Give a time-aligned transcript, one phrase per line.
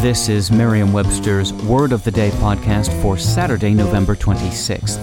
[0.00, 4.98] This is Merriam Webster's Word of the Day podcast for Saturday, November 26th.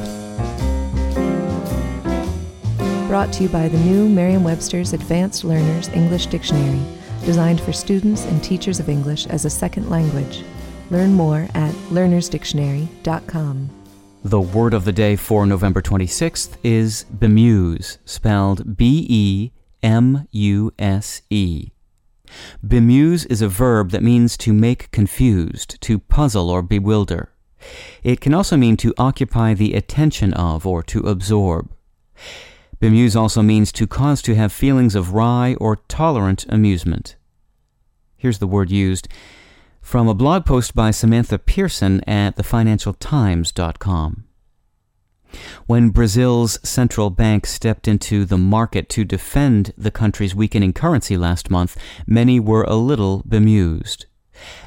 [3.08, 6.82] Brought to you by the new Merriam Webster's Advanced Learners English Dictionary,
[7.26, 10.44] designed for students and teachers of English as a second language.
[10.90, 13.70] Learn more at learnersdictionary.com.
[14.24, 19.52] The word of the day for November 26th is bemuse, spelled B E
[19.84, 21.70] M U S E.
[22.66, 27.32] Bemuse is a verb that means to make confused, to puzzle or bewilder.
[28.04, 31.72] It can also mean to occupy the attention of or to absorb.
[32.80, 37.16] Bemuse also means to cause to have feelings of wry or tolerant amusement.
[38.16, 39.08] Here's the word used
[39.82, 44.27] from a blog post by Samantha Pearson at thefinancialtimes.com.
[45.66, 51.50] When Brazil's central bank stepped into the market to defend the country's weakening currency last
[51.50, 54.06] month, many were a little bemused.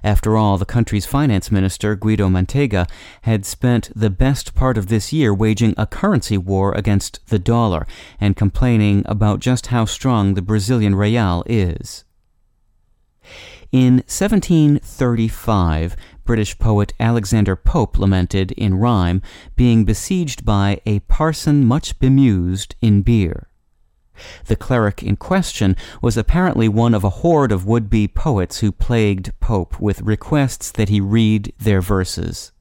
[0.03, 2.89] After all, the country's finance minister, Guido Mantega,
[3.23, 7.87] had spent the best part of this year waging a currency war against the dollar
[8.21, 12.05] and complaining about just how strong the Brazilian real is.
[13.73, 15.95] In 1735,
[16.31, 19.21] British poet Alexander Pope lamented in rhyme
[19.57, 23.49] being besieged by a parson much bemused in beer.
[24.47, 28.71] The cleric in question was apparently one of a horde of would be poets who
[28.71, 32.53] plagued Pope with requests that he read their verses.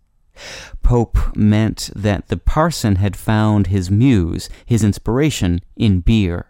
[0.82, 6.49] Pope meant that the parson had found his muse, his inspiration, in beer.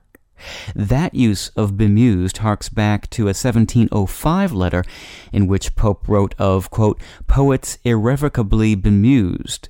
[0.75, 4.83] That use of bemused harks back to a 1705 letter
[5.31, 9.69] in which Pope wrote of, quote, poets irrevocably bemused.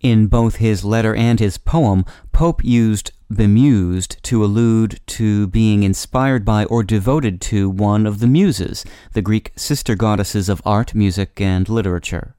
[0.00, 6.44] In both his letter and his poem, Pope used bemused to allude to being inspired
[6.44, 11.40] by or devoted to one of the muses, the Greek sister goddesses of art, music,
[11.40, 12.34] and literature.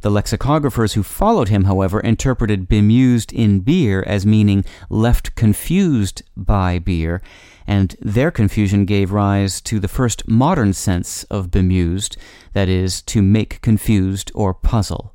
[0.00, 6.78] The lexicographers who followed him, however, interpreted bemused in beer as meaning left confused by
[6.78, 7.22] beer,
[7.66, 12.16] and their confusion gave rise to the first modern sense of bemused,
[12.52, 15.14] that is, to make confused or puzzle.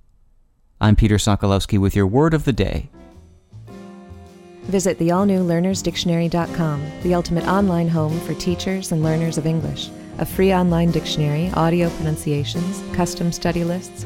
[0.82, 2.90] I'm Peter Sokolowski with your word of the day.
[4.64, 9.90] Visit the all new learnersdictionary.com, the ultimate online home for teachers and learners of English.
[10.20, 14.06] A free online dictionary, audio pronunciations, custom study lists,